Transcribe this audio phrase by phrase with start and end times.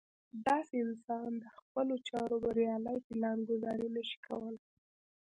[0.47, 4.61] داسې انسان د خپلو چارو بريالۍ پلان ګذاري نه شي کولی.